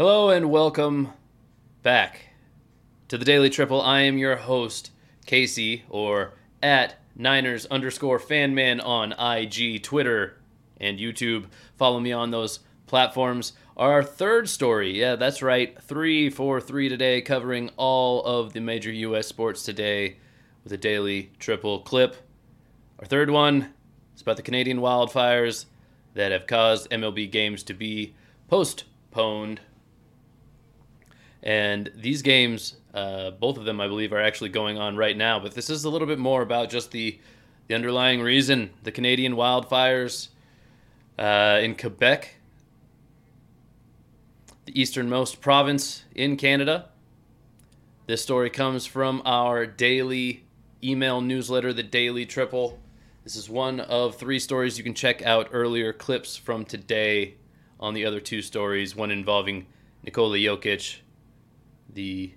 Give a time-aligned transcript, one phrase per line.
[0.00, 1.12] Hello and welcome
[1.82, 2.30] back
[3.08, 3.82] to the Daily Triple.
[3.82, 4.92] I am your host,
[5.26, 10.38] Casey, or at Niners underscore fanman on IG, Twitter,
[10.80, 11.48] and YouTube.
[11.76, 13.52] Follow me on those platforms.
[13.76, 19.26] Our third story, yeah, that's right, three three today, covering all of the major U.S.
[19.26, 20.16] sports today
[20.64, 22.16] with a Daily Triple clip.
[23.00, 23.74] Our third one
[24.16, 25.66] is about the Canadian wildfires
[26.14, 28.14] that have caused MLB games to be
[28.48, 29.60] postponed.
[31.42, 35.38] And these games, uh, both of them, I believe, are actually going on right now.
[35.38, 37.18] But this is a little bit more about just the,
[37.66, 40.28] the underlying reason the Canadian wildfires
[41.18, 42.36] uh, in Quebec,
[44.66, 46.88] the easternmost province in Canada.
[48.06, 50.44] This story comes from our daily
[50.82, 52.78] email newsletter, the Daily Triple.
[53.22, 57.34] This is one of three stories you can check out earlier clips from today
[57.78, 59.66] on the other two stories, one involving
[60.02, 60.96] Nikola Jokic,
[61.94, 62.32] the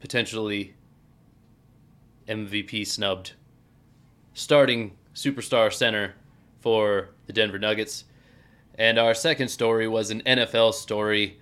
[0.00, 0.74] potentially
[2.28, 3.32] MVP snubbed
[4.34, 6.14] starting superstar center
[6.60, 8.04] for the Denver Nuggets.
[8.78, 11.38] And our second story was an NFL story.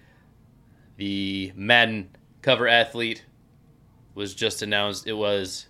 [0.96, 2.10] The Madden
[2.42, 3.24] cover athlete
[4.14, 5.06] was just announced.
[5.06, 5.66] It was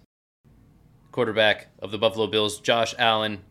[1.13, 3.43] quarterback of the Buffalo Bills, Josh Allen.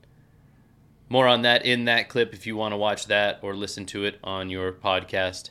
[1.09, 4.05] More on that in that clip if you want to watch that or listen to
[4.05, 5.49] it on your podcast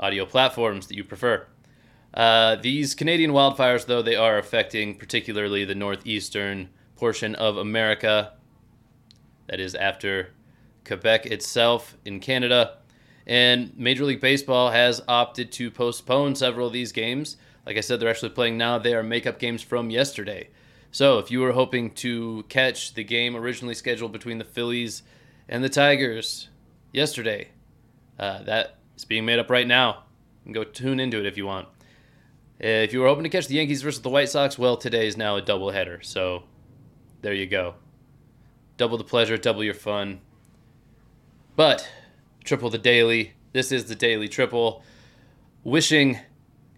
[0.00, 1.46] audio platforms that you prefer.
[2.14, 8.32] Uh, these Canadian wildfires, though, they are affecting particularly the northeastern portion of America.
[9.48, 10.32] That is after
[10.84, 12.78] Quebec itself in Canada.
[13.26, 17.36] And Major League Baseball has opted to postpone several of these games.
[17.66, 18.78] Like I said, they're actually playing now.
[18.78, 20.48] They are makeup games from yesterday.
[20.92, 25.02] So if you were hoping to catch the game originally scheduled between the Phillies
[25.48, 26.48] and the Tigers
[26.92, 27.48] yesterday,
[28.18, 30.04] uh, that is being made up right now.
[30.44, 31.68] You can go tune into it if you want.
[32.62, 35.06] Uh, if you were hoping to catch the Yankees versus the White Sox, well, today
[35.06, 36.02] is now a doubleheader.
[36.02, 36.44] So
[37.20, 37.74] there you go.
[38.78, 40.20] Double the pleasure, double your fun.
[41.54, 41.88] But
[42.44, 43.34] triple the daily.
[43.52, 44.82] This is the daily triple.
[45.64, 46.18] Wishing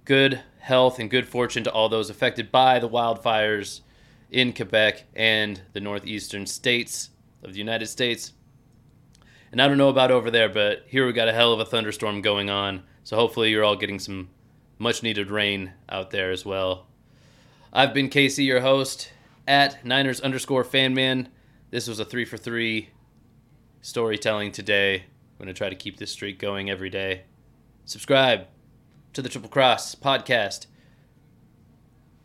[0.04, 3.82] good health and good fortune to all those affected by the wildfires
[4.30, 7.10] in Quebec and the northeastern states
[7.42, 8.32] of the United States.
[9.52, 11.64] And I don't know about over there, but here we got a hell of a
[11.64, 12.82] thunderstorm going on.
[13.04, 14.28] So hopefully you're all getting some
[14.78, 16.86] much needed rain out there as well.
[17.72, 19.12] I've been Casey, your host
[19.46, 21.28] at Niners underscore fanman.
[21.70, 22.90] This was a three for three
[23.82, 24.94] storytelling today.
[24.94, 27.22] I'm going to try to keep this streak going every day.
[27.84, 28.46] Subscribe
[29.12, 30.66] to the Triple Cross podcast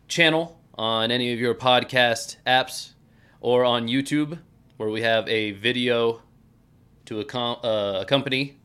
[0.08, 2.92] channel on any of your podcast apps
[3.40, 4.38] or on YouTube,
[4.76, 6.22] where we have a video
[7.06, 8.58] to uh, accompany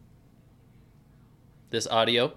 [1.69, 2.33] this audio.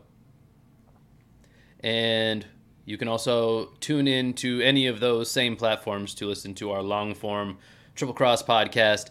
[1.82, 2.46] And
[2.84, 6.82] you can also tune in to any of those same platforms to listen to our
[6.82, 7.58] long form
[7.94, 9.10] Triple Cross podcast.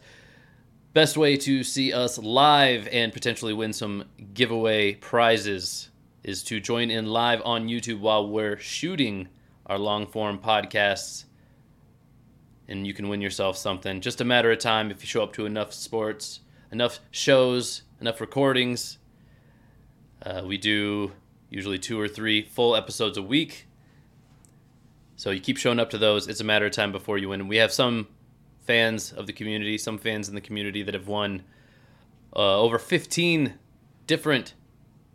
[0.93, 5.89] Best way to see us live and potentially win some giveaway prizes
[6.23, 9.27] is to join in live on YouTube while we're shooting
[9.65, 11.25] our long form podcasts.
[12.67, 14.01] And you can win yourself something.
[14.01, 18.21] Just a matter of time if you show up to enough sports, enough shows, enough
[18.21, 18.97] recordings.
[20.23, 21.11] Uh, we do
[21.51, 23.67] usually two or three full episodes a week.
[25.17, 26.27] So you keep showing up to those.
[26.27, 27.47] It's a matter of time before you win.
[27.47, 28.07] We have some
[28.65, 31.43] fans of the community, some fans in the community that have won
[32.35, 33.53] uh, over 15
[34.07, 34.55] different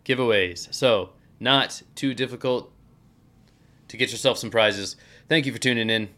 [0.05, 0.73] giveaways.
[0.73, 1.09] So
[1.39, 2.71] not too difficult
[3.87, 4.95] to get yourself some prizes.
[5.27, 6.09] Thank you for tuning in.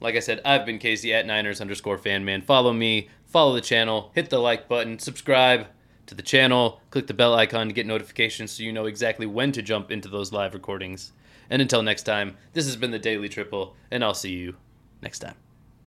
[0.00, 2.42] Like I said, I've been Casey at Niners underscore fan man.
[2.42, 5.66] Follow me, follow the channel, hit the like button, subscribe
[6.06, 9.52] to the channel, click the bell icon to get notifications so you know exactly when
[9.52, 11.12] to jump into those live recordings.
[11.50, 14.56] And until next time, this has been the Daily Triple, and I'll see you
[15.02, 15.45] next time.